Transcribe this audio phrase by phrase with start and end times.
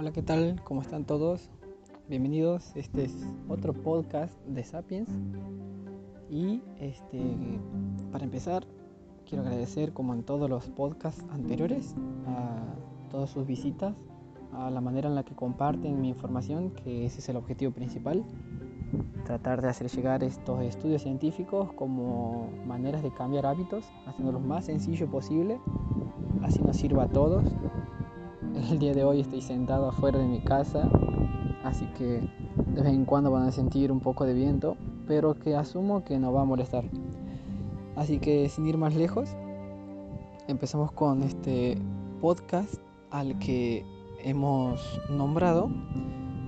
[0.00, 0.62] Hola, ¿qué tal?
[0.62, 1.50] ¿Cómo están todos?
[2.08, 2.70] Bienvenidos.
[2.76, 3.12] Este es
[3.48, 5.08] otro podcast de Sapiens.
[6.30, 7.20] Y este,
[8.12, 8.64] para empezar,
[9.28, 11.96] quiero agradecer, como en todos los podcasts anteriores,
[12.28, 12.60] a
[13.10, 13.96] todas sus visitas,
[14.52, 18.24] a la manera en la que comparten mi información, que ese es el objetivo principal.
[19.24, 25.10] Tratar de hacer llegar estos estudios científicos como maneras de cambiar hábitos, haciéndolos más sencillo
[25.10, 25.58] posible,
[26.44, 27.42] así nos sirva a todos
[28.70, 30.88] el día de hoy estoy sentado afuera de mi casa,
[31.64, 32.20] así que
[32.66, 34.76] de vez en cuando van a sentir un poco de viento,
[35.06, 36.84] pero que asumo que no va a molestar.
[37.96, 39.30] Así que sin ir más lejos,
[40.48, 41.78] empezamos con este
[42.20, 42.74] podcast
[43.10, 43.84] al que
[44.24, 45.70] hemos nombrado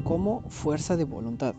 [0.04, 1.54] como fuerza de voluntad.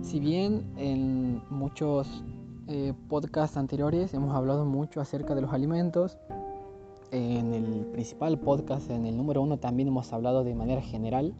[0.00, 2.24] Si bien en muchos
[2.66, 6.18] eh, podcasts anteriores hemos hablado mucho acerca de los alimentos,
[7.12, 11.34] en el principal podcast, en el número uno, también hemos hablado de manera general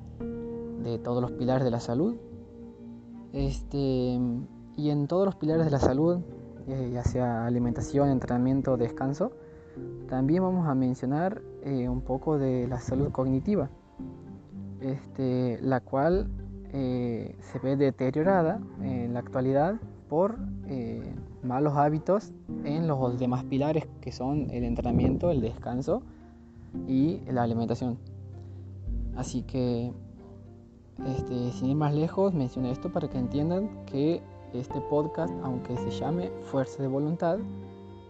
[0.85, 2.17] de todos los pilares de la salud.
[3.33, 4.19] Este,
[4.77, 6.21] y en todos los pilares de la salud,
[6.69, 9.33] eh, ya sea alimentación, entrenamiento, descanso,
[10.09, 13.71] también vamos a mencionar eh, un poco de la salud cognitiva,
[14.81, 16.29] este, la cual
[16.75, 19.77] eh, se ve deteriorada en la actualidad
[20.11, 20.37] por
[21.43, 22.33] malos hábitos
[22.65, 26.03] en los demás pilares que son el entrenamiento, el descanso
[26.87, 27.99] y la alimentación.
[29.17, 29.93] Así que,
[31.07, 34.23] este, sin ir más lejos, menciono esto para que entiendan que
[34.55, 37.39] este podcast, aunque se llame Fuerza de Voluntad,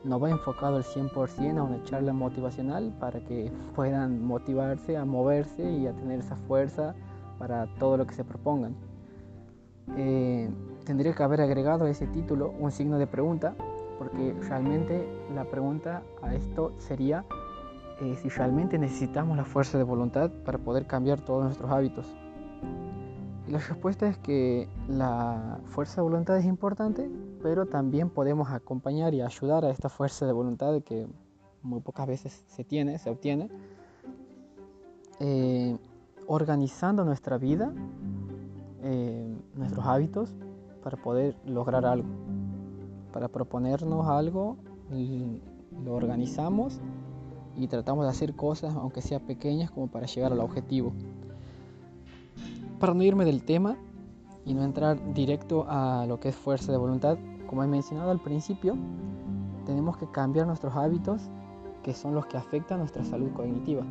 [0.05, 5.71] no va enfocado al 100% a una charla motivacional para que puedan motivarse a moverse
[5.71, 6.95] y a tener esa fuerza
[7.39, 8.75] para todo lo que se propongan.
[9.97, 10.51] Eh,
[10.85, 13.55] tendría que haber agregado a ese título un signo de pregunta,
[13.99, 17.25] porque realmente la pregunta a esto sería
[18.01, 22.07] eh, si realmente necesitamos la fuerza de voluntad para poder cambiar todos nuestros hábitos.
[23.47, 27.11] Y la respuesta es que la fuerza de voluntad es importante,
[27.43, 31.07] pero también podemos acompañar y ayudar a esta fuerza de voluntad que
[31.63, 33.49] muy pocas veces se tiene, se obtiene,
[35.21, 35.77] eh,
[36.27, 37.73] organizando nuestra vida,
[38.83, 40.35] eh, nuestros hábitos
[40.83, 42.09] para poder lograr algo.
[43.13, 44.57] Para proponernos algo,
[45.85, 46.81] lo organizamos
[47.57, 50.93] y tratamos de hacer cosas, aunque sean pequeñas, como para llegar al objetivo.
[52.79, 53.77] Para no irme del tema
[54.45, 58.21] y no entrar directo a lo que es fuerza de voluntad, como he mencionado al
[58.21, 58.77] principio,
[59.67, 61.31] tenemos que cambiar nuestros hábitos
[61.83, 63.85] que son los que afectan nuestra salud cognitiva.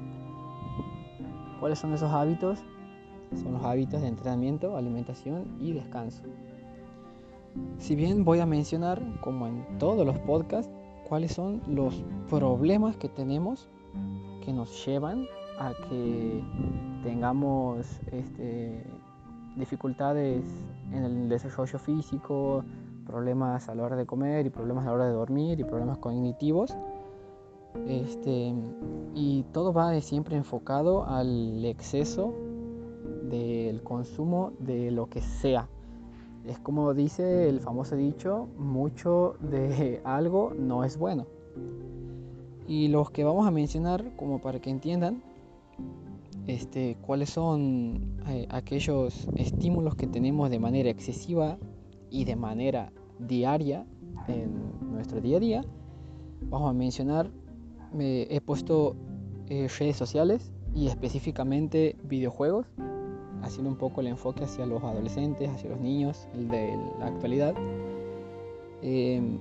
[1.60, 2.60] ¿Cuáles son esos hábitos?
[3.44, 6.24] Son los hábitos de entrenamiento, alimentación y descanso.
[7.78, 10.72] Si bien voy a mencionar, como en todos los podcasts,
[11.08, 13.70] cuáles son los problemas que tenemos
[14.46, 15.26] que nos llevan
[15.60, 16.44] a que
[17.04, 18.84] tengamos este,
[19.56, 20.44] dificultades
[20.92, 22.64] en el desarrollo físico,
[23.06, 25.98] problemas a la hora de comer y problemas a la hora de dormir y problemas
[25.98, 26.76] cognitivos.
[27.88, 28.54] Este,
[29.14, 32.34] y todo va siempre enfocado al exceso
[33.30, 35.70] del consumo de lo que sea,
[36.46, 41.28] es como dice el famoso dicho, mucho de algo no es bueno.
[42.68, 45.22] Y los que vamos a mencionar, como para que entiendan,
[46.48, 51.58] este, cuáles son eh, aquellos estímulos que tenemos de manera excesiva
[52.10, 53.86] y de manera diaria
[54.28, 54.52] en
[54.92, 55.66] nuestro día a día.
[56.50, 57.30] Vamos a mencionar,
[57.94, 58.96] me he puesto
[59.50, 62.68] eh, redes sociales y específicamente videojuegos
[63.44, 67.56] haciendo un poco el enfoque hacia los adolescentes, hacia los niños, el de la actualidad.
[68.82, 69.40] Em,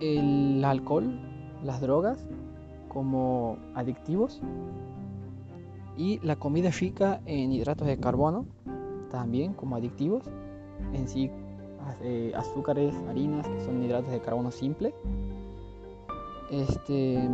[0.00, 1.20] el alcohol,
[1.62, 2.26] las drogas
[2.88, 4.40] como adictivos
[5.96, 8.46] y la comida rica en hidratos de carbono
[9.10, 10.24] también como adictivos
[10.94, 11.30] en sí
[12.02, 14.94] eh, azúcares, harinas que son hidratos de carbono simples
[16.50, 17.28] este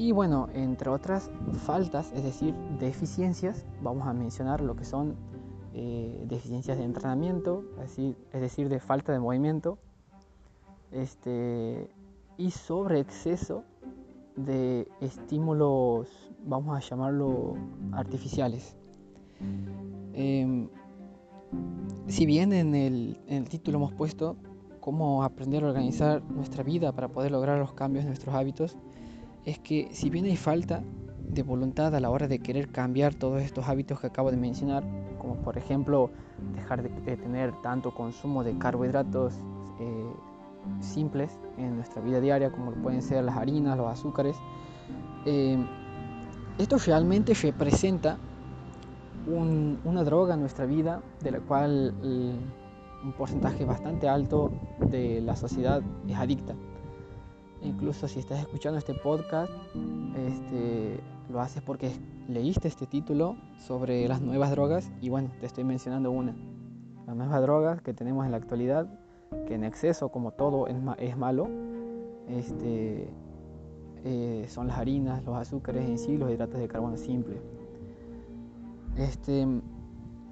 [0.00, 1.30] y bueno, entre otras
[1.66, 5.14] faltas, es decir, deficiencias, vamos a mencionar lo que son
[5.74, 9.76] eh, deficiencias de entrenamiento, es decir, de falta de movimiento,
[10.90, 11.90] este,
[12.38, 13.62] y sobre exceso
[14.36, 17.56] de estímulos, vamos a llamarlo
[17.92, 18.78] artificiales.
[20.14, 20.70] Em,
[22.06, 24.36] si bien en el, en el título hemos puesto
[24.80, 28.78] cómo aprender a organizar nuestra vida para poder lograr los cambios en nuestros hábitos,
[29.44, 30.82] es que si bien hay falta
[31.28, 34.84] de voluntad a la hora de querer cambiar todos estos hábitos que acabo de mencionar,
[35.18, 36.10] como por ejemplo
[36.54, 39.34] dejar de, tener tanto consumo de carbohidratos
[39.80, 40.12] eh,
[40.80, 44.36] simples en nuestra vida diaria, como pueden ser las harinas, los azúcares,
[45.24, 45.56] eh,
[46.58, 48.18] esto realmente representa
[49.26, 54.50] una droga en nuestra vida de la cual un porcentaje bastante alto
[54.90, 56.54] de la sociedad es adicta.
[57.62, 59.52] Incluso si estás escuchando este podcast,
[60.16, 61.92] este, lo haces porque
[62.28, 66.34] leíste este título sobre las nuevas drogas y bueno, te estoy mencionando una.
[67.06, 68.86] Las nuevas drogas que tenemos en la actualidad,
[69.46, 71.48] que en exceso, como todo, es, malo,
[72.28, 73.10] este,
[74.04, 77.42] eh, son las harinas, los azúcares en sí, los hidratos de carbono simple.
[78.96, 79.46] Este,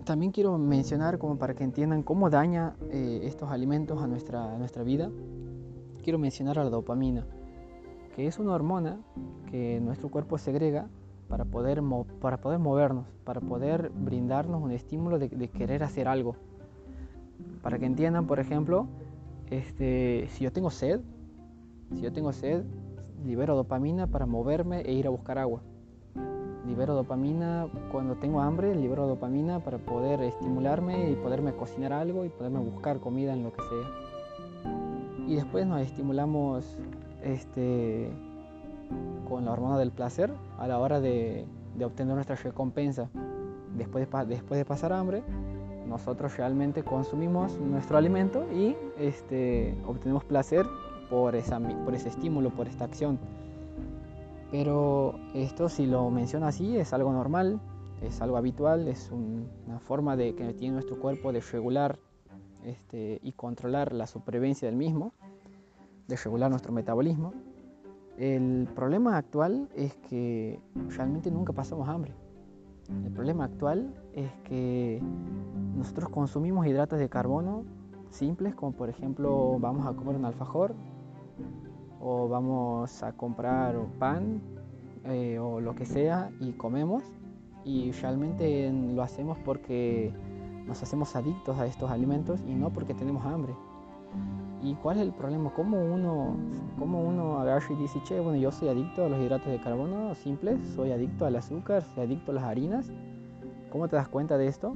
[0.04, 5.10] también quiero mencionar, como para que entiendan cómo daña eh, estos alimentos a nuestra vida,
[6.08, 7.26] quiero mencionar a la dopamina,
[8.16, 8.98] que es una hormona
[9.50, 10.88] que nuestro cuerpo segrega
[11.28, 11.82] para poder,
[12.18, 16.34] para poder movernos, para poder brindarnos un estímulo de, querer hacer algo.
[17.60, 18.86] Para que entiendan, por ejemplo,
[19.50, 21.02] este, si yo tengo sed,
[21.92, 22.64] si yo tengo sed,
[23.26, 25.60] libero dopamina para moverme e ir a buscar agua.
[26.66, 32.30] Libero dopamina cuando tengo hambre, libero dopamina para poder estimularme y poderme cocinar algo y
[32.30, 34.07] poderme buscar comida en lo que sea.
[35.28, 36.64] Y después nos estimulamos
[37.22, 38.10] este,
[39.28, 41.44] con la hormona del placer a la hora de,
[41.84, 43.10] obtener nuestra recompensa.
[43.76, 45.22] Después de, después de pasar hambre,
[45.86, 50.64] nosotros realmente consumimos nuestro alimento y este, obtenemos placer
[51.10, 53.18] por, esa, por ese estímulo, por esta acción.
[54.50, 57.60] Pero esto si lo menciona así es algo normal,
[58.00, 61.98] es algo habitual, es una forma de que tiene nuestro cuerpo de regular
[62.68, 65.12] este, y controlar la supervivencia del mismo,
[66.06, 67.32] de regular nuestro metabolismo.
[68.18, 72.12] El problema actual es que realmente nunca pasamos hambre.
[73.04, 75.00] El problema actual es que
[75.76, 77.64] nosotros consumimos hidratos de carbono
[78.10, 80.74] simples, como por ejemplo vamos a comer un alfajor
[82.00, 84.40] o vamos a comprar pan
[85.04, 87.04] eh, o lo que sea y comemos
[87.64, 90.12] y realmente lo hacemos porque
[90.68, 93.54] nos hacemos adictos a estos alimentos y no porque tenemos hambre.
[94.62, 95.50] ¿Y cuál es el problema?
[95.54, 96.36] ¿Cómo uno,
[96.78, 100.14] cómo uno agarra y dice, che, bueno, yo soy adicto a los hidratos de carbono
[100.14, 102.90] simples, soy adicto al azúcar, soy adicto a las harinas?
[103.70, 104.74] ¿Cómo te das cuenta de esto?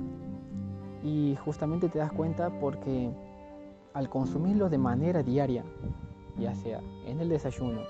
[1.02, 3.10] Y justamente te das cuenta porque
[3.92, 5.64] al consumirlo de manera diaria,
[6.38, 7.80] ya sea en el desayuno,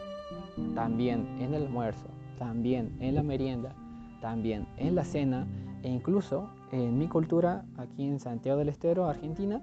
[0.75, 2.09] también en el almuerzo,
[2.39, 3.75] también en la merienda,
[4.21, 5.47] también en la cena
[5.83, 9.61] e incluso en mi cultura aquí en Santiago del Estero, Argentina,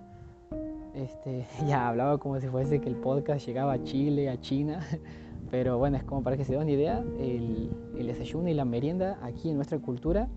[0.93, 4.81] este, ya hablaba como si fuese que el podcast llegaba a Chile, a China,
[5.51, 9.19] pero bueno, es como para que se den una idea, el, desayuno y la merienda
[9.21, 10.27] aquí en nuestra cultura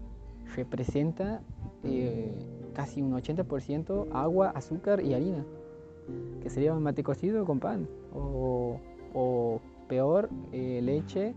[0.55, 1.41] representa
[1.85, 2.31] eh,
[2.75, 5.45] casi un 80% agua, azúcar y harina,
[6.43, 8.79] que sería un mate cocido con pan o,
[9.89, 11.35] peor, eh, leche,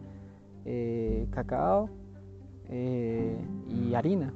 [0.66, 1.90] eh, cacao
[2.70, 3.38] eh,
[3.70, 4.34] y harina,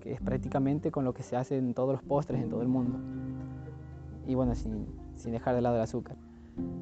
[0.00, 2.68] que es prácticamente con lo que se hace en todos los postres en todo el
[2.68, 2.98] mundo.
[4.26, 4.86] Y bueno, sin,
[5.24, 6.16] dejar de lado el azúcar.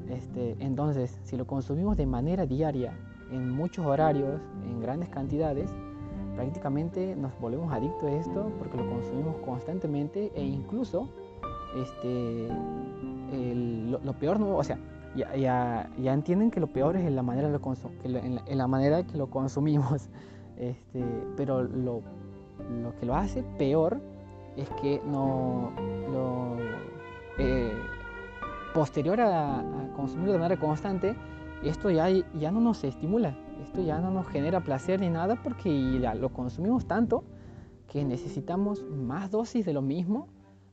[0.09, 2.93] Este, entonces, si lo consumimos de manera diaria,
[3.31, 5.73] en muchos horarios, en grandes cantidades,
[6.35, 11.09] prácticamente nos volvemos adictos a esto porque lo consumimos constantemente e incluso
[11.77, 12.49] este,
[13.33, 14.79] lo, peor no, o sea,
[15.17, 17.49] ya, ya, entienden que lo peor es en la manera,
[18.05, 20.09] en la, manera que lo consumimos,
[20.57, 21.05] este,
[21.37, 22.03] pero lo,
[22.99, 24.01] que lo hace peor
[24.57, 25.73] es que no,
[26.11, 26.57] lo,
[27.39, 27.73] eh,
[28.75, 29.65] posterior a,
[29.97, 31.15] consumirlo de manera constante,
[31.63, 35.71] esto ya, ya no nos estimula, esto ya no nos genera placer ni nada porque
[36.19, 37.25] lo consumimos tanto
[37.87, 40.29] que necesitamos más dosis de lo mismo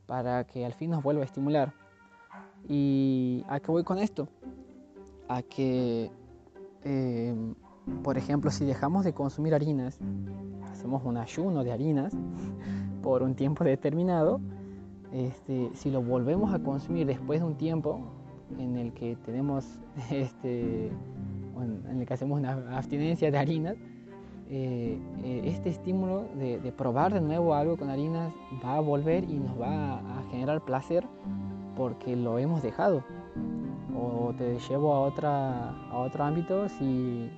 [0.06, 1.74] para que al fin nos vuelva a estimular.
[2.68, 4.28] ¿Y a qué voy con esto?
[5.28, 6.12] A que,
[6.84, 7.36] eh,
[8.04, 10.00] por ejemplo, si dejamos de consumir harinas,
[10.72, 12.14] hacemos un ayuno de harinas
[13.02, 14.40] por un tiempo determinado,
[15.12, 18.00] este, si lo volvemos a consumir después de un tiempo
[18.58, 19.66] en el que tenemos,
[20.12, 23.76] este, en el que hacemos una abstinencia de harinas,
[24.52, 28.34] eh, eh, este estímulo de, probar de nuevo algo con harinas
[28.66, 31.06] va a volver y nos va a generar placer
[31.78, 33.04] porque lo hemos dejado.
[33.96, 37.30] O te llevo a, otra, a otro ámbito si,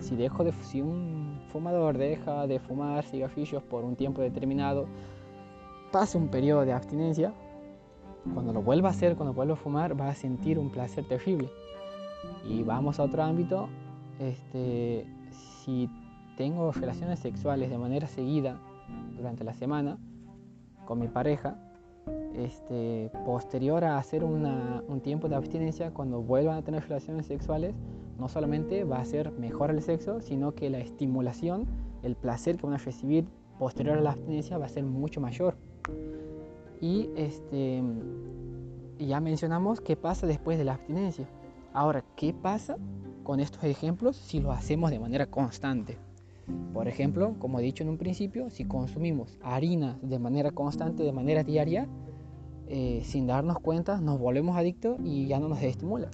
[0.00, 4.86] si dejo de si un fumador deja de fumar cigarrillos por un tiempo determinado,
[5.92, 7.32] pasa un periodo de abstinencia,
[8.32, 11.50] cuando lo vuelva a hacer, cuando vuelva a fumar, va a sentir un placer terrible.
[12.48, 13.68] Y vamos a otro ámbito,
[14.18, 15.88] este, si
[16.36, 18.58] tengo relaciones sexuales de manera seguida
[19.16, 19.98] durante la semana
[20.84, 21.56] con mi pareja,
[22.36, 27.74] este, posterior a hacer un tiempo de abstinencia, cuando vuelvan a tener relaciones sexuales,
[28.18, 31.66] no solamente va a ser mejor el sexo, sino que la estimulación,
[32.02, 33.26] el placer que van a recibir
[33.58, 35.56] posterior a la abstinencia va a ser mucho mayor.
[36.80, 37.82] Y este,
[38.98, 41.26] ya mencionamos qué pasa después de la abstinencia.
[41.72, 42.76] Ahora, ¿qué pasa
[43.22, 45.98] con estos ejemplos si lo hacemos de manera constante?
[46.72, 51.12] Por ejemplo, como he dicho en un principio, si consumimos harina de manera constante, de
[51.12, 51.88] manera diaria,
[52.68, 56.08] eh, sin darnos cuenta nos volvemos adictos y ya no nos estimula.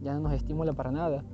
[0.00, 1.24] Ya no nos estimula para nada.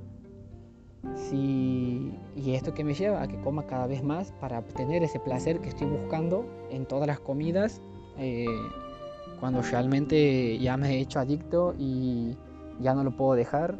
[1.15, 5.19] Si, y esto que me lleva a que coma cada vez más para obtener ese
[5.19, 7.81] placer que estoy buscando en todas las comidas,
[8.17, 8.45] eh,
[9.39, 12.35] cuando realmente ya me he hecho adicto y
[12.79, 13.75] ya no lo puedo dejar.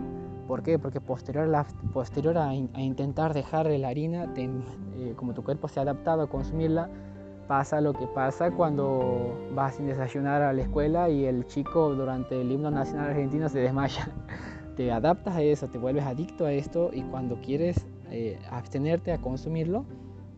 [0.48, 0.78] ¿Por qué?
[0.78, 5.84] Porque posterior a, posterior a, intentar dejar la harina, eh, como tu cuerpo se ha
[5.84, 6.90] adaptado a consumirla,
[7.48, 12.40] pasa lo que pasa cuando vas sin desayunar a la escuela y el chico durante
[12.42, 14.10] el himno nacional argentino se desmaya.
[14.76, 19.20] Te adaptas a eso, te vuelves adicto a esto y cuando quieres eh, abstenerte a
[19.20, 19.86] consumirlo,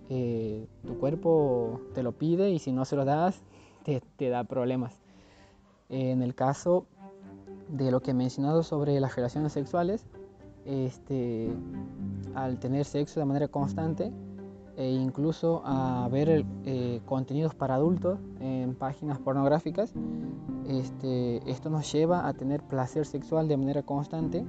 [0.09, 3.41] eh, tu cuerpo te lo pide y si no se lo das,
[3.83, 4.99] te, te da problemas.
[5.89, 6.85] en el caso
[7.67, 10.05] de lo que he mencionado sobre las relaciones sexuales,
[10.65, 11.49] este,
[12.35, 14.11] al tener sexo de manera constante,
[14.77, 19.91] e incluso a ver eh, contenidos para adultos en páginas pornográficas,
[20.67, 24.45] este, esto nos lleva a tener placer sexual de manera constante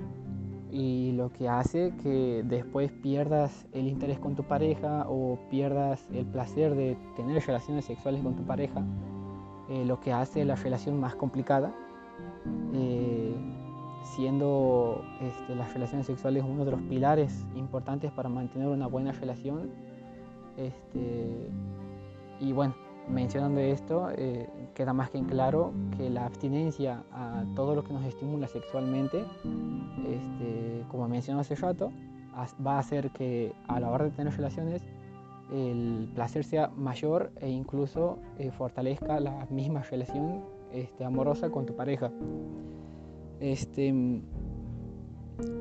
[0.70, 6.26] y lo que hace que después pierdas el interés con tu pareja o pierdas el
[6.26, 8.84] placer de tener relaciones sexuales con tu pareja,
[9.70, 11.72] eh, lo que hace la relación más complicada,
[12.74, 13.34] eh,
[14.02, 19.87] siendo este, las relaciones sexuales uno de los pilares importantes para mantener una buena relación
[20.58, 21.50] este,
[22.40, 22.74] y bueno,
[23.08, 27.92] mencionando esto, eh, queda más que en claro que la abstinencia a todo lo que
[27.92, 29.24] nos estimula sexualmente,
[30.06, 31.92] este, como mencioné hace rato,
[32.64, 34.82] va a hacer que a la hora de tener relaciones
[35.52, 41.74] el placer sea mayor e incluso eh, fortalezca la misma relación este, amorosa con tu
[41.74, 42.10] pareja.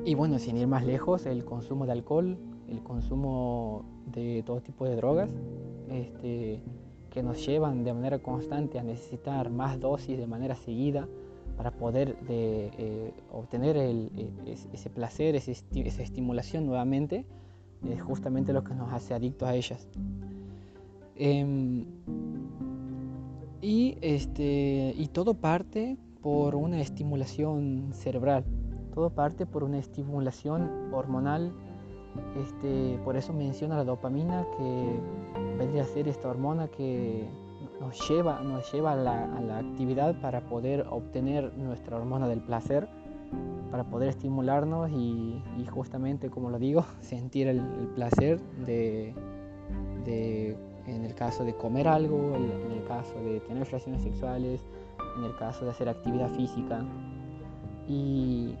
[0.04, 2.36] Y bueno, sin ir más lejos, el consumo de alcohol,
[2.68, 5.28] el consumo de todo tipo de drogas
[5.90, 6.60] este,
[7.10, 11.08] que nos llevan de manera constante a necesitar más dosis de manera seguida
[11.56, 14.10] para poder de, eh, obtener e,
[14.72, 17.24] ese placer, esa estimulación nuevamente,
[17.88, 19.88] es justamente lo que nos hace adictos a ellas.
[21.16, 21.84] Em,
[23.60, 28.44] y, este, y todo parte por una estimulación cerebral,
[28.94, 31.52] todo parte por una estimulación hormonal
[32.40, 35.00] este, por eso menciona la dopamina que
[35.58, 37.28] vendría a ser esta hormona que
[37.80, 42.88] nos lleva, nos lleva a, la, actividad para poder obtener nuestra hormona del placer,
[43.70, 47.60] para poder estimularnos y, justamente, como lo digo, sentir el,
[47.94, 49.14] placer de,
[50.86, 54.60] en el caso de comer algo, en el caso de tener relaciones sexuales,
[55.18, 56.84] en el caso de hacer actividad física.
[57.86, 58.54] Y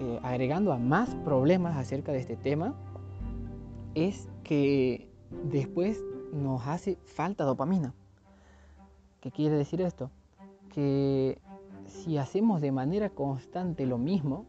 [0.00, 2.74] eh, agregando a más problemas acerca de este tema,
[3.94, 5.08] es que
[5.50, 7.94] después nos hace falta dopamina.
[9.20, 10.10] ¿Qué quiere decir esto?
[10.72, 11.38] Que
[11.86, 14.46] si hacemos de manera constante lo mismo,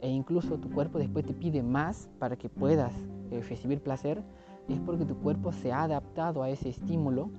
[0.00, 2.92] e incluso tu cuerpo después te pide más para que puedas
[3.30, 4.22] eh, recibir placer,
[4.68, 7.30] es porque tu cuerpo se ha adaptado a ese estímulo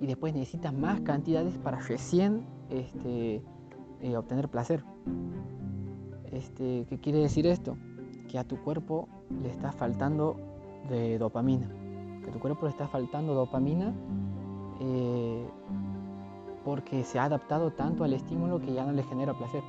[0.00, 3.42] y después necesitas más cantidades para recién este,
[4.00, 4.82] eh, obtener placer.
[6.30, 7.76] Este, ¿Qué quiere decir esto?
[8.28, 9.08] Que a tu cuerpo
[9.40, 10.36] le está faltando
[10.88, 11.68] de dopamina.
[12.24, 13.92] Que tu cuerpo le está faltando dopamina
[14.80, 15.44] eh,
[16.64, 19.62] porque se ha adaptado tanto al estímulo que ya no le genera placer.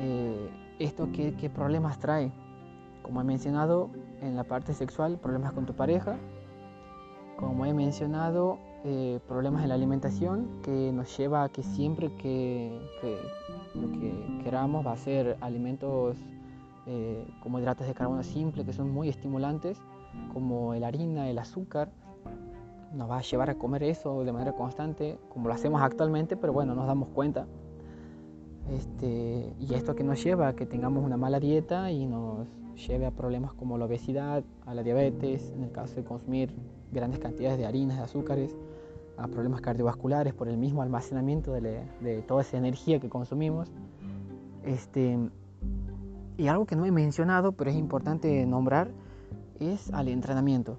[0.00, 2.30] Eh, ¿Esto qué, qué problemas trae?
[3.02, 6.16] Como he mencionado en la parte sexual, problemas con tu pareja.
[7.36, 12.80] Como he mencionado, eh, problemas en la alimentación que nos lleva a que siempre que,
[13.74, 16.16] lo que queramos va a ser alimentos
[16.90, 19.78] eh, como hidratos de carbono simple que son muy estimulantes,
[20.32, 21.90] como la harina, el azúcar.
[22.94, 26.54] Nos va a llevar a comer eso de manera constante, como lo hacemos actualmente, pero
[26.54, 27.46] bueno, nos damos cuenta.
[28.70, 32.46] Este, y esto que nos lleva a que tengamos una mala dieta y nos
[32.86, 36.54] lleve a problemas como la obesidad, a la diabetes, en el caso de consumir
[36.90, 38.56] grandes cantidades de harinas, de azúcares,
[39.18, 43.70] a problemas cardiovasculares por el mismo almacenamiento de, toda esa energía que consumimos.
[44.64, 45.18] Este,
[46.38, 48.92] y algo que no he mencionado, pero es importante nombrar,
[49.58, 50.78] es al entrenamiento.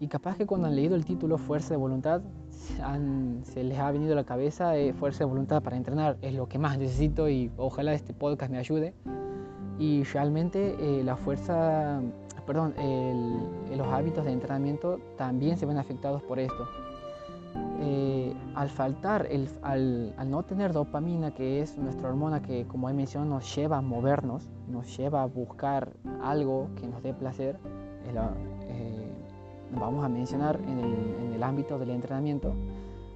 [0.00, 2.22] Y capaz que cuando han leído el título Fuerza de Voluntad,
[3.44, 6.48] se les ha venido a la cabeza eh, Fuerza de Voluntad para entrenar, es lo
[6.48, 8.94] que más necesito y ojalá este podcast me ayude.
[9.78, 12.00] Y realmente eh, la fuerza,
[12.46, 12.74] perdón,
[13.70, 16.66] los hábitos de entrenamiento también se ven afectados por esto.
[17.78, 19.28] Eh, al faltar,
[19.62, 23.82] al, no tener dopamina, que es nuestra hormona que, como he mencionado, nos lleva a
[23.82, 25.92] movernos, nos lleva a buscar
[26.22, 27.58] algo que nos dé placer,
[28.68, 29.12] eh,
[29.78, 30.94] vamos a mencionar en el,
[31.26, 32.54] en el ámbito del entrenamiento,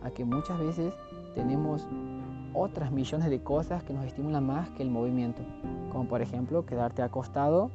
[0.03, 0.93] a que muchas veces
[1.35, 1.87] tenemos
[2.53, 5.43] otras millones de cosas que nos estimulan más que el movimiento,
[5.91, 7.71] como por ejemplo quedarte acostado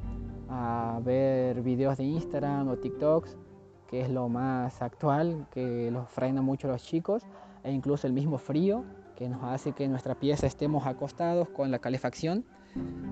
[0.48, 3.36] a ver videos de Instagram o TikToks
[3.88, 7.22] que es lo más actual, que los frena mucho los chicos,
[7.64, 8.84] e incluso el mismo frío,
[9.16, 12.44] que nos hace que en nuestra pieza estemos acostados con la calefacción,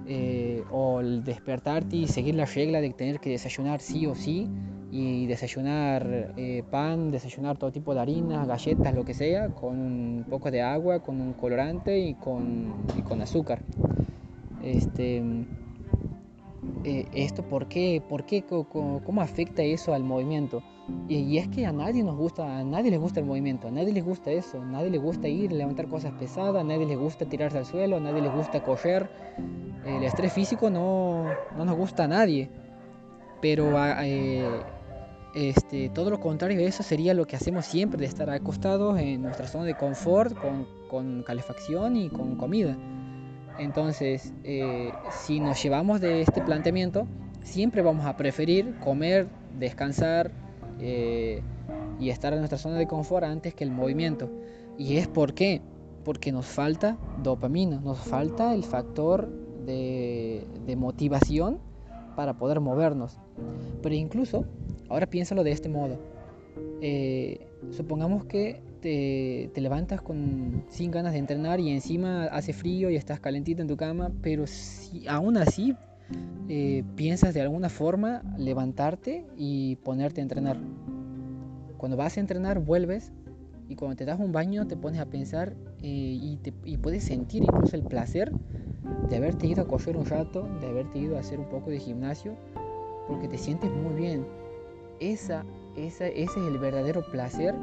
[0.07, 4.51] eh, o el despertarte y seguir la regla de tener que desayunar sí o sí,
[4.91, 10.25] y desayunar eh, pan, desayunar todo tipo de harinas, galletas, lo que sea, con un
[10.29, 12.75] poco de agua, con un colorante y con,
[13.09, 13.63] con azúcar.
[14.63, 15.21] Este,
[16.85, 18.03] eh, esto, ¿por qué?
[18.07, 18.45] ¿Por qué?
[18.45, 20.63] ¿Cómo, afecta eso al movimiento?
[21.09, 23.93] Y, es que a nadie nos gusta, a nadie les gusta el movimiento, a nadie
[23.93, 27.25] les gusta eso, a nadie les gusta ir, levantar cosas pesadas, a nadie les gusta
[27.25, 29.09] tirarse al suelo, a nadie les gusta correr.
[29.87, 31.25] El estrés físico no,
[31.57, 32.51] no nos gusta a nadie,
[33.41, 33.73] pero
[34.03, 34.47] eh,
[35.35, 39.23] este, todo lo contrario de eso sería lo que hacemos siempre, de estar acostados en
[39.23, 42.77] nuestra zona de confort, con, con calefacción y con comida.
[43.59, 47.07] Entonces, eh, si nos llevamos de este planteamiento,
[47.43, 50.33] siempre vamos a preferir comer, descansar
[50.81, 51.41] eh,
[52.01, 54.29] y estar en nuestra zona de confort antes que el movimiento.
[54.77, 55.63] ¿Y es por qué?
[56.05, 59.29] Porque nos falta dopamina, nos falta el factor
[59.65, 61.59] de, motivación
[62.17, 63.19] para poder movernos.
[63.83, 64.45] Pero incluso,
[64.89, 65.99] ahora piénsalo de este modo.
[66.81, 72.97] Eh, supongamos que te, levantas con, sin ganas de entrenar y encima hace frío y
[72.97, 75.75] estás calentito en tu cama, pero si aún así
[76.51, 80.59] eh, piensas de alguna forma levantarte y ponerte a entrenar.
[81.79, 83.11] Cuando vas a entrenar vuelves
[83.71, 87.77] y cuando te das un baño te pones a pensar eh, y, puedes sentir incluso
[87.77, 88.33] el placer
[89.09, 91.79] de haberte ido a correr un rato, de haberte ido a hacer un poco de
[91.79, 92.37] gimnasio,
[93.09, 94.27] porque te sientes muy bien.
[95.01, 97.55] Esa, esa, ese es el verdadero placer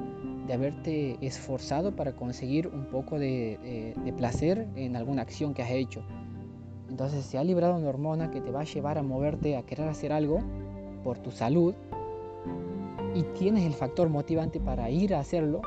[0.51, 6.03] de haberte esforzado para conseguir un poco de, placer en alguna acción que has hecho.
[6.89, 9.87] Entonces se ha librado una hormona que te va a llevar a moverte a querer
[9.87, 10.39] hacer algo
[11.05, 11.73] por tu salud
[13.15, 15.61] y tienes el factor motivante para ir a hacerlo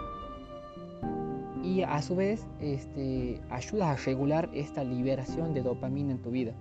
[1.63, 6.53] y a su vez este, ayudas a regular esta liberación de dopamina en tu vida.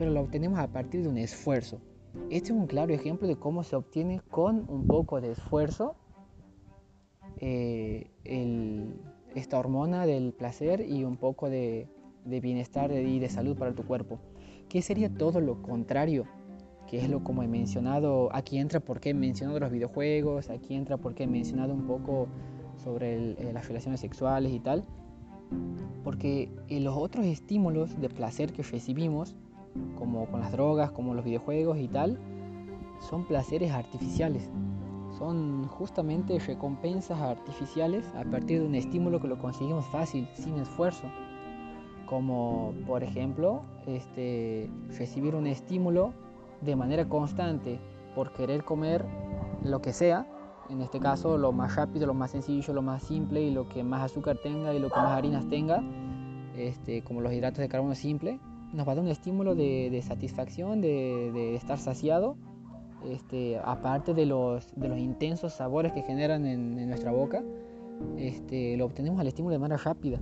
[0.00, 1.78] Pero lo obtenemos a partir de un esfuerzo.
[2.28, 5.94] Este es un claro ejemplo de cómo se obtiene con un poco de esfuerzo
[7.38, 8.10] eh,
[9.34, 11.88] esta hormona del placer y un poco de,
[12.24, 14.18] bienestar y de salud para tu cuerpo.
[14.68, 16.24] ¿Qué sería todo lo contrario?
[16.88, 20.96] Que es lo como he mencionado, aquí entra porque he mencionado los videojuegos, aquí entra
[20.96, 22.28] porque he mencionado un poco
[22.82, 24.84] sobre eh, las relaciones sexuales y tal.
[26.02, 29.36] Porque eh, los otros estímulos de placer que recibimos,
[29.98, 32.18] como con las drogas, como los videojuegos y tal,
[33.08, 34.48] son placeres artificiales
[35.18, 41.06] son justamente recompensas artificiales a partir de un estímulo que lo conseguimos fácil, sin esfuerzo.
[42.06, 46.12] Como por ejemplo, este, recibir un estímulo
[46.60, 47.80] de manera constante
[48.14, 49.04] por querer comer
[49.64, 50.26] lo que sea,
[50.70, 53.82] en este caso lo más rápido, lo más sencillo, lo más simple y lo que
[53.82, 55.82] más azúcar tenga y lo que más harinas tenga,
[56.56, 58.40] este, como los hidratos de carbono simple,
[58.72, 62.36] nos va a dar un estímulo de, satisfacción, de estar saciado
[63.10, 64.66] este, aparte de los,
[64.96, 67.42] intensos sabores que generan en, nuestra boca,
[68.16, 70.20] este, lo obtenemos al estímulo de manera rápida.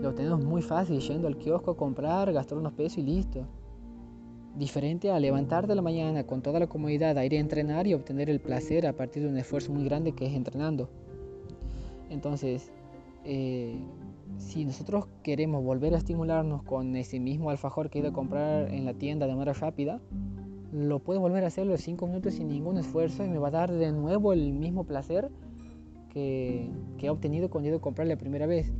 [0.00, 3.46] Lo obtenemos muy fácil, yendo al kiosco a comprar, gastar unos pesos y listo.
[4.56, 7.94] Diferente a levantar de la mañana con toda la comodidad, a ir a entrenar y
[7.94, 10.88] obtener el placer a partir de un esfuerzo muy grande que es entrenando.
[12.10, 12.70] Entonces,
[13.24, 13.78] eh,
[14.38, 18.72] si nosotros queremos volver a estimularnos con ese mismo alfajor que he ido a comprar
[18.72, 20.00] en la tienda de manera rápida,
[20.72, 23.52] lo puedo volver a hacer los 5 minutos sin ningún esfuerzo y me va a
[23.52, 25.30] dar de nuevo el mismo placer
[26.08, 28.72] que, que he obtenido cuando he ido a comprar la primera vez.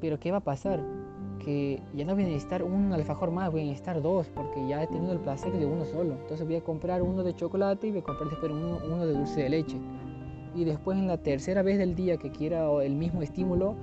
[0.00, 0.82] Pero ¿qué va a pasar?
[1.38, 4.82] Que ya no voy a necesitar un alfajor más, voy a necesitar dos, porque ya
[4.82, 6.14] he tenido el placer de uno solo.
[6.14, 9.42] Entonces voy a comprar uno de chocolate y voy a comprar después uno de dulce
[9.42, 9.78] de leche.
[10.54, 13.74] Y después en la tercera vez del día que quiera el mismo estímulo,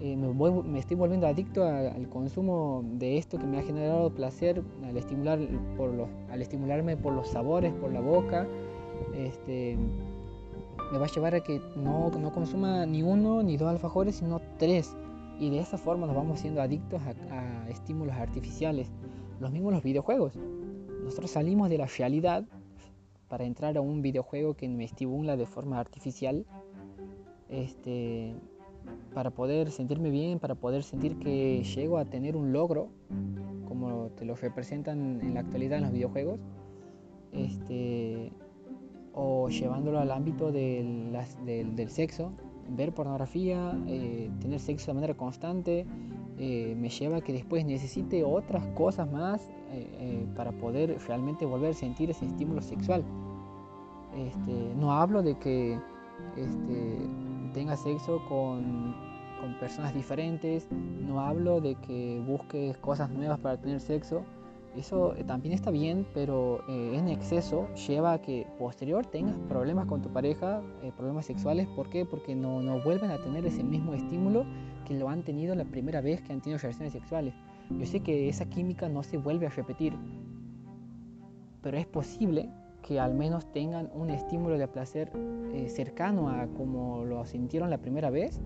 [0.00, 4.96] eh, me, estoy volviendo adicto al consumo de esto que me ha generado placer al,
[4.96, 5.38] estimular
[6.30, 8.46] al estimularme por los sabores, por la boca
[9.14, 9.76] este,
[10.92, 14.40] me va a llevar a que no, no consuma ni uno ni dos alfajores, sino
[14.58, 14.94] tres.
[15.38, 18.88] Y de esa forma nos vamos siendo adictos a, estímulos artificiales.
[19.40, 20.34] Los mismos los videojuegos.
[21.04, 22.44] Nosotros salimos de la realidad
[23.28, 26.46] para entrar a un videojuego que me estimula de forma artificial.
[27.48, 28.34] Este,
[29.14, 32.88] para poder sentirme bien, para poder sentir que llego a tener un logro,
[33.66, 36.40] como te lo representan en la actualidad en los videojuegos.
[37.32, 38.32] Este,
[39.14, 41.16] o llevándolo al ámbito del,
[41.88, 42.32] sexo,
[42.68, 45.86] ver pornografía, eh, tener sexo de manera constante,
[46.38, 51.70] eh, me lleva a que después necesite otras cosas más eh, para poder realmente volver
[51.70, 53.02] a sentir ese estímulo sexual.
[54.14, 55.78] Este, no hablo de que
[56.36, 56.98] este,
[57.56, 58.94] tenga sexo con,
[59.58, 64.24] personas diferentes, no hablo de que busques cosas nuevas para tener sexo,
[64.76, 69.86] eso eh, también está bien, pero eh, en exceso lleva a que posterior tengas problemas
[69.86, 71.66] con tu pareja, eh, problemas sexuales.
[71.68, 72.04] ¿Por qué?
[72.04, 74.44] Porque no, vuelven a tener ese mismo estímulo
[74.84, 77.32] que lo han tenido la primera vez que han tenido relaciones sexuales.
[77.70, 79.94] Yo sé que esa química no se vuelve a repetir,
[81.62, 82.50] pero es posible
[82.86, 85.10] que al menos tengan un estímulo de placer
[85.68, 88.40] cercano a como lo sintieron la primera vez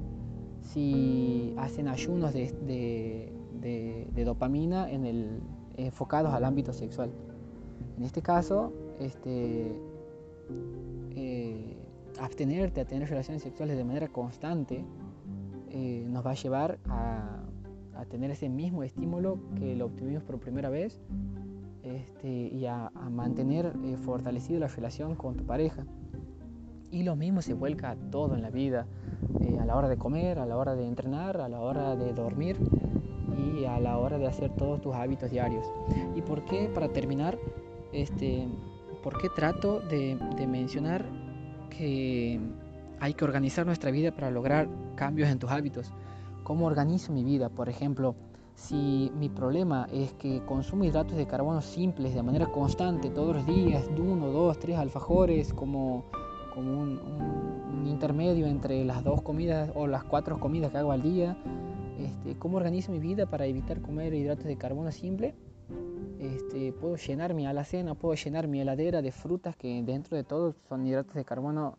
[0.63, 3.33] si hacen ayunos de
[4.25, 5.41] dopamina en el
[5.87, 7.11] enfocados al ámbito sexual.
[7.99, 9.73] En este caso, este,
[11.17, 11.77] eh,
[12.19, 14.85] abstenerte a tener relaciones sexuales de manera constante
[15.71, 17.37] eh, nos va a llevar a,
[18.09, 20.99] tener ese mismo estímulo que lo obtuvimos por primera vez
[21.83, 25.85] este, y a, mantener eh, fortalecido la relación con tu pareja.
[26.91, 28.87] Y lo mismo se vuelca a todo en la vida,
[29.61, 32.57] a la hora de comer, a la hora de entrenar, a la hora de dormir
[33.37, 35.67] y a la hora de hacer todos tus hábitos diarios.
[36.17, 37.39] ¿Y por qué, para terminar,
[37.93, 38.49] este,
[39.03, 41.05] por qué trato de, mencionar
[41.71, 42.41] que
[42.99, 45.93] hay que organizar nuestra vida para lograr cambios en tus hábitos?
[46.43, 47.49] ¿Cómo organizo mi vida?
[47.49, 48.15] Por ejemplo,
[48.61, 53.47] si mi problema es que consumo hidratos de carbono simples de manera constante todos los
[53.47, 56.05] días, uno, dos, tres alfajores, como,
[56.55, 61.03] como un, un intermedio entre las dos comidas o las cuatro comidas que hago al
[61.03, 61.37] día,
[61.99, 65.35] este, cómo organizo mi vida para evitar comer hidratos de carbono simple.
[66.19, 70.55] Este, puedo llenar mi alacena, puedo llenar mi heladera de frutas que dentro de todo
[70.69, 71.79] son hidratos de carbono,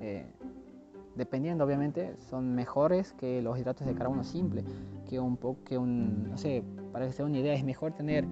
[0.00, 0.26] eh,
[1.16, 4.64] dependiendo obviamente, son mejores que los hidratos de carbono simple.
[5.08, 8.24] Que un poco, que un, no sé, para que se una idea, es mejor tener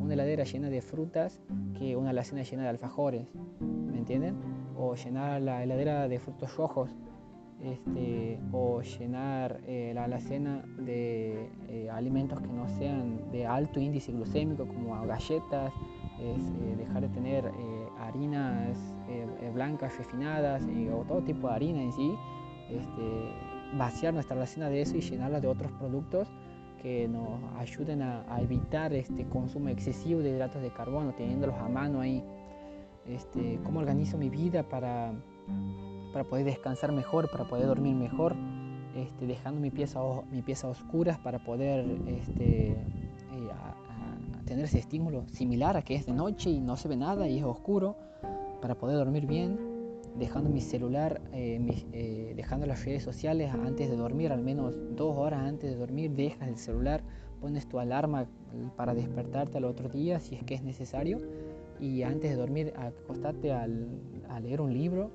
[0.00, 1.40] una heladera llena de frutas
[1.78, 3.26] que una alacena llena de alfajores,
[3.60, 4.36] ¿me entienden?
[4.76, 6.90] O llenar la heladera de frutos rojos
[7.62, 14.12] este, o llenar eh, la alacena de eh, alimentos que no sean de alto índice
[14.12, 15.72] glucémico como galletas,
[16.20, 17.52] es, eh, dejar de tener
[17.98, 18.76] harinas
[19.54, 22.14] blancas refinadas o todo tipo de harina en sí,
[22.68, 26.28] este, vaciar nuestra alacena de eso y llenarla de otros productos
[26.80, 32.00] que nos ayuden a, evitar este consumo excesivo de hidratos de carbono, teniéndolos a mano
[32.00, 32.24] ahí.
[33.06, 35.12] Este, ¿Cómo organizo mi vida para
[36.12, 38.34] para poder descansar mejor, para poder dormir mejor,
[38.94, 42.76] este, dejando mi pieza, mi pieza oscuras para poder este, eh,
[44.50, 47.38] tener ese estímulo similar a que es de noche y no se ve nada y
[47.38, 47.94] es oscuro,
[48.60, 49.56] para poder dormir bien,
[50.18, 55.16] dejando mi celular, eh, eh, dejando las redes sociales antes de dormir, al menos dos
[55.16, 57.00] horas antes de dormir, dejas el celular,
[57.40, 58.26] pones tu alarma
[58.76, 61.20] para despertarte al otro día si es que es necesario
[61.78, 65.12] y antes de dormir acostarte a leer un libro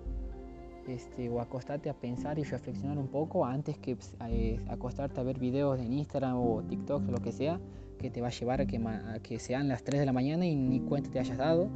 [0.88, 3.98] este, o acostarte a pensar y reflexionar un poco antes que
[4.30, 7.60] eh, acostarte a ver videos en Instagram o TikTok o lo que sea,
[7.98, 8.80] que te va a llevar a que,
[9.24, 11.70] que sean las 3 de la mañana y ni cuenta te hayas dado.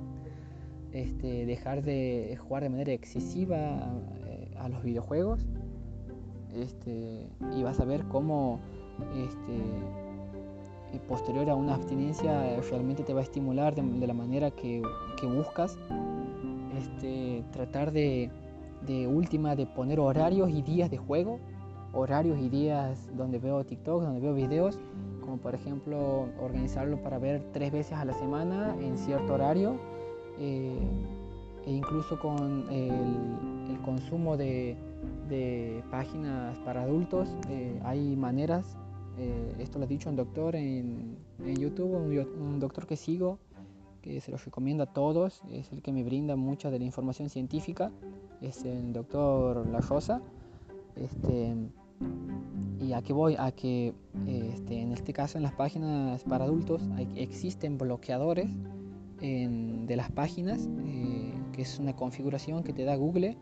[0.91, 3.93] Este, dejar de jugar de manera excesiva
[4.25, 5.45] eh, a los videojuegos
[6.55, 8.59] este, y vas a ver cómo
[9.15, 14.81] este, posterior a una abstinencia realmente te va a estimular de, la manera que,
[15.19, 15.77] que buscas.
[16.75, 18.31] Este, tratar de
[18.85, 21.39] de última de poner horarios y días de juego,
[21.93, 24.79] horarios y días donde veo TikTok, donde veo videos,
[25.21, 29.77] como por ejemplo organizarlo para ver tres veces a la semana en cierto horario,
[30.39, 30.77] eh,
[31.65, 34.75] e incluso con el, consumo de,
[35.91, 38.77] páginas para adultos, eh, hay maneras,
[39.17, 41.95] eh, esto lo ha dicho un doctor en, YouTube,
[42.39, 43.39] un doctor que sigo,
[44.01, 47.29] que se los recomiendo a todos, es el que me brinda mucha de la información
[47.29, 47.91] científica,
[48.41, 50.21] es el doctor La Rosa.
[50.95, 51.55] Este,
[52.89, 53.93] y aquí voy a que
[54.25, 58.49] este, en este caso en las páginas para adultos hay, existen bloqueadores
[59.21, 63.37] de las páginas, eh, que es una configuración que te da Google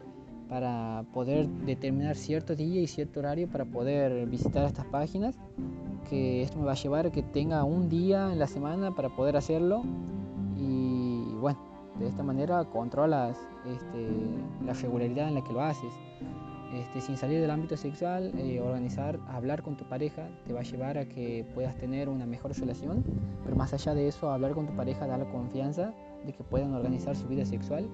[0.49, 5.35] para poder determinar cierto día y cierto horario para poder visitar estas páginas
[6.09, 9.09] que esto me va a llevar a que tenga un día en la semana para
[9.09, 9.83] poder hacerlo
[10.57, 11.59] y bueno
[11.99, 14.07] de esta manera controlas este,
[14.65, 15.93] la regularidad en la que lo haces
[16.73, 20.63] este, sin salir del ámbito sexual, eh, organizar, hablar con tu pareja te va a
[20.63, 23.03] llevar a que puedas tener una mejor relación,
[23.43, 25.93] pero más allá de eso, hablar con tu pareja da la confianza
[26.25, 27.87] de que puedan organizar su vida sexual.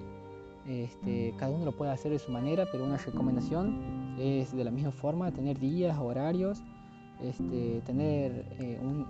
[0.66, 4.70] Este, cada uno lo puede hacer de su manera, pero una recomendación es de la
[4.70, 6.64] misma forma tener días, horarios,
[7.22, 9.06] este, tener eh, un,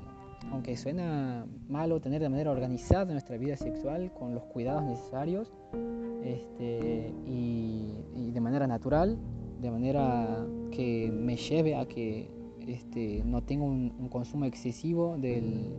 [0.50, 5.52] aunque suena malo, tener de manera organizada nuestra vida sexual con los cuidados necesarios
[7.36, 9.16] y, de manera natural
[9.64, 12.28] de manera que me lleve a que
[12.68, 15.72] este, no tenga un, consumo excesivo del,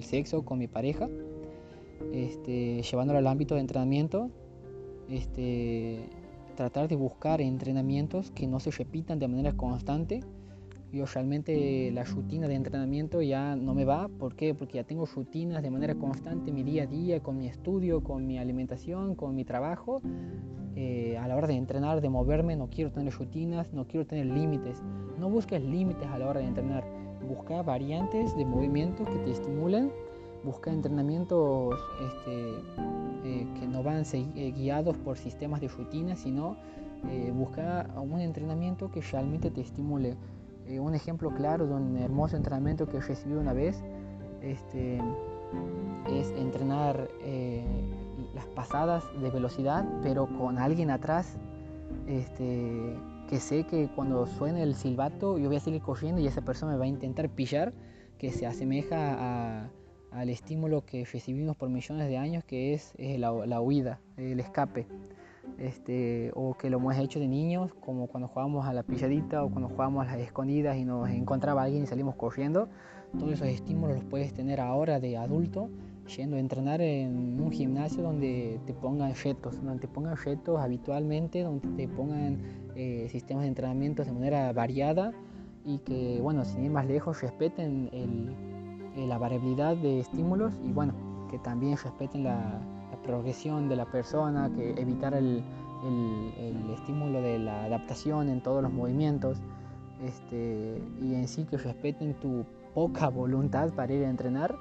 [0.00, 1.08] sexo con mi pareja,
[2.12, 4.30] este, llevándolo al ámbito de entrenamiento,
[5.08, 6.00] este,
[6.54, 10.20] tratar de buscar entrenamientos que no se repitan de manera constante
[10.92, 14.08] yo realmente la rutina de entrenamiento ya no me va.
[14.08, 14.54] ¿Por qué?
[14.54, 18.26] Porque ya tengo rutinas de manera constante mi día a día con mi estudio, con
[18.26, 20.00] mi alimentación, con mi trabajo.
[20.76, 24.26] Eh, a la hora de entrenar, de moverme, no quiero tener rutinas, no quiero tener
[24.26, 24.82] límites.
[25.18, 26.84] No busques límites a la hora de entrenar.
[27.26, 29.90] Busca variantes de movimientos que te estimulen.
[30.44, 31.74] Busca entrenamientos
[32.06, 32.50] este,
[33.24, 36.56] eh, que no van eh, guiados por sistemas de rutinas, sino
[37.34, 40.16] busca un entrenamiento que realmente te estimule
[40.68, 43.80] eh, un ejemplo claro de un hermoso entrenamiento que he recibido una vez
[44.40, 44.98] este,
[46.10, 47.64] es entrenar eh,
[48.34, 51.36] las pasadas de velocidad, pero con alguien atrás
[52.06, 52.96] este,
[53.28, 56.72] que sé que cuando suene el silbato yo voy a seguir corriendo y esa persona
[56.72, 57.72] me va a intentar pillar,
[58.18, 59.68] que se asemeja
[60.10, 64.86] al estímulo que recibimos por millones de años, que es, la huida, el escape
[65.58, 69.50] este, o que lo hemos hecho de niños, como cuando jugábamos a la pilladita o
[69.50, 72.68] cuando jugábamos a las escondidas y nos encontraba alguien y salimos corriendo.
[73.18, 75.70] Todos esos estímulos los puedes tener ahora de adulto,
[76.16, 81.42] yendo a entrenar en un gimnasio donde te pongan retos, donde te pongan retos habitualmente,
[81.42, 82.38] donde te pongan
[82.74, 85.12] eh, sistemas de entrenamiento de manera variada
[85.64, 87.90] y que, bueno, sin ir más lejos, respeten
[88.96, 90.94] la variabilidad de estímulos y, bueno,
[91.30, 92.60] que también respeten la,
[93.04, 95.44] progresión de la persona, que evitar el,
[96.74, 99.38] estímulo de la adaptación en todos los movimientos
[100.02, 102.44] este, y en sí que respeten tu
[102.76, 104.54] poca voluntad para ir a entrenar,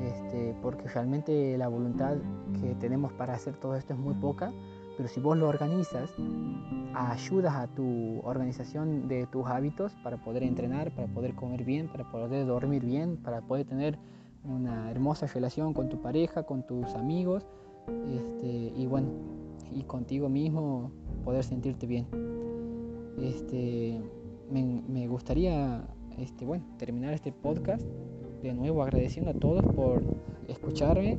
[0.00, 2.16] este, porque realmente la voluntad
[2.60, 4.52] que tenemos para hacer todo esto es muy poca,
[4.96, 6.08] pero si vos lo organizas,
[6.94, 12.08] ayudas a tu organización de tus hábitos para poder entrenar, para poder comer bien, para
[12.12, 13.98] poder dormir bien, para poder tener
[14.44, 17.44] una hermosa relación con tu pareja, con tus amigos,
[18.08, 19.08] este, y bueno,
[19.72, 20.92] y contigo mismo
[21.24, 22.06] poder sentirte bien.
[23.20, 24.00] Este,
[24.48, 25.82] me, gustaría
[26.18, 27.82] este, bueno, terminar este podcast
[28.42, 30.02] de nuevo agradeciendo a todos por
[30.48, 31.18] escucharme.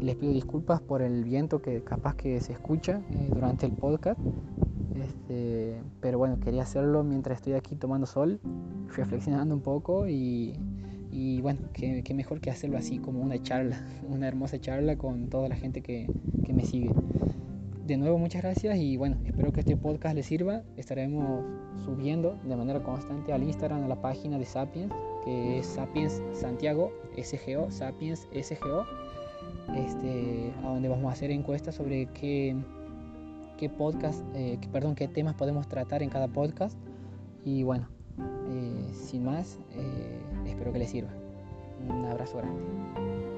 [0.00, 4.20] Les pido disculpas por el viento que capaz que se escucha eh, durante el podcast.
[4.94, 8.40] Este, pero bueno, quería hacerlo mientras estoy aquí tomando sol,
[8.94, 10.54] reflexionando un poco y
[11.18, 15.48] y bueno, qué, mejor que hacerlo así como una charla, una hermosa charla con toda
[15.48, 16.06] la gente que,
[16.44, 16.90] que me sigue.
[17.86, 20.62] De nuevo, muchas gracias y bueno, espero que este podcast les sirva.
[20.76, 21.44] Estaremos
[21.84, 24.92] subiendo de manera constante al Instagram, a la página de Sapiens,
[25.24, 28.84] que es Sapiens Santiago, SGO, Sapiens SGO,
[29.76, 32.56] este, a donde vamos a hacer encuestas sobre qué,
[33.56, 36.76] qué podcast, eh, perdón, qué temas podemos tratar en cada podcast.
[37.44, 37.86] Y bueno,
[38.50, 41.10] eh, sin más, eh, espero que les sirva.
[41.88, 43.35] Un abrazo grande.